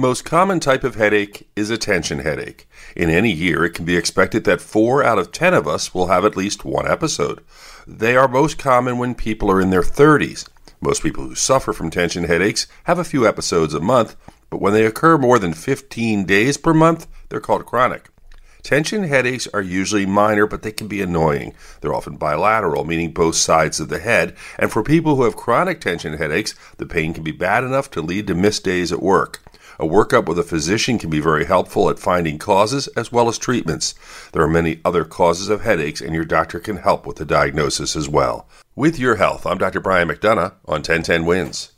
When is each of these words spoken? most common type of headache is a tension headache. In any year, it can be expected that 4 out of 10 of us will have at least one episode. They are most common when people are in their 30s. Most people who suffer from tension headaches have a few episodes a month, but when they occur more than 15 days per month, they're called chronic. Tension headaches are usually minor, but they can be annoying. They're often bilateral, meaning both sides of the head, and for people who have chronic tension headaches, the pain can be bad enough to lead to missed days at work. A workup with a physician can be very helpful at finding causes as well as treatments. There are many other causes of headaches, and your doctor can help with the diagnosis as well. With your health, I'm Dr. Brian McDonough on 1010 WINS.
most 0.00 0.24
common 0.24 0.60
type 0.60 0.82
of 0.82 0.94
headache 0.94 1.46
is 1.54 1.68
a 1.68 1.76
tension 1.76 2.20
headache. 2.20 2.66
In 2.96 3.10
any 3.10 3.30
year, 3.30 3.64
it 3.66 3.74
can 3.74 3.84
be 3.84 3.98
expected 3.98 4.44
that 4.44 4.62
4 4.62 5.04
out 5.04 5.18
of 5.18 5.30
10 5.30 5.52
of 5.52 5.68
us 5.68 5.94
will 5.94 6.06
have 6.06 6.24
at 6.24 6.38
least 6.38 6.64
one 6.64 6.90
episode. 6.90 7.44
They 7.86 8.16
are 8.16 8.26
most 8.26 8.56
common 8.58 8.96
when 8.96 9.14
people 9.14 9.50
are 9.50 9.60
in 9.60 9.68
their 9.68 9.82
30s. 9.82 10.48
Most 10.80 11.02
people 11.02 11.24
who 11.24 11.34
suffer 11.34 11.74
from 11.74 11.90
tension 11.90 12.24
headaches 12.24 12.66
have 12.84 12.98
a 12.98 13.04
few 13.04 13.28
episodes 13.28 13.74
a 13.74 13.80
month, 13.80 14.16
but 14.48 14.62
when 14.62 14.72
they 14.72 14.86
occur 14.86 15.18
more 15.18 15.38
than 15.38 15.52
15 15.52 16.24
days 16.24 16.56
per 16.56 16.72
month, 16.72 17.06
they're 17.28 17.38
called 17.38 17.66
chronic. 17.66 18.08
Tension 18.62 19.04
headaches 19.04 19.48
are 19.52 19.60
usually 19.60 20.06
minor, 20.06 20.46
but 20.46 20.62
they 20.62 20.72
can 20.72 20.88
be 20.88 21.02
annoying. 21.02 21.52
They're 21.80 21.94
often 21.94 22.16
bilateral, 22.16 22.84
meaning 22.84 23.12
both 23.12 23.34
sides 23.34 23.80
of 23.80 23.90
the 23.90 23.98
head, 23.98 24.34
and 24.58 24.72
for 24.72 24.82
people 24.82 25.16
who 25.16 25.24
have 25.24 25.36
chronic 25.36 25.78
tension 25.78 26.16
headaches, 26.16 26.54
the 26.78 26.86
pain 26.86 27.12
can 27.12 27.22
be 27.22 27.32
bad 27.32 27.64
enough 27.64 27.90
to 27.90 28.00
lead 28.00 28.26
to 28.28 28.34
missed 28.34 28.64
days 28.64 28.92
at 28.92 29.02
work. 29.02 29.42
A 29.80 29.84
workup 29.84 30.26
with 30.26 30.38
a 30.38 30.42
physician 30.42 30.98
can 30.98 31.08
be 31.08 31.20
very 31.20 31.46
helpful 31.46 31.88
at 31.88 31.98
finding 31.98 32.36
causes 32.36 32.86
as 32.88 33.10
well 33.10 33.30
as 33.30 33.38
treatments. 33.38 33.94
There 34.32 34.42
are 34.42 34.46
many 34.46 34.78
other 34.84 35.06
causes 35.06 35.48
of 35.48 35.62
headaches, 35.62 36.02
and 36.02 36.14
your 36.14 36.26
doctor 36.26 36.60
can 36.60 36.76
help 36.76 37.06
with 37.06 37.16
the 37.16 37.24
diagnosis 37.24 37.96
as 37.96 38.06
well. 38.06 38.46
With 38.76 38.98
your 38.98 39.16
health, 39.16 39.46
I'm 39.46 39.56
Dr. 39.56 39.80
Brian 39.80 40.08
McDonough 40.08 40.52
on 40.66 40.82
1010 40.82 41.24
WINS. 41.24 41.72